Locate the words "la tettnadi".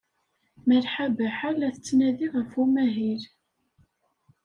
1.57-2.27